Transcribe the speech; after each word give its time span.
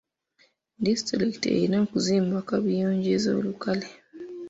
Disitulikiti 0.85 1.47
erina 1.55 1.77
okuzimba 1.85 2.37
kaabuyonjo 2.47 3.09
ez'olukale. 3.17 3.87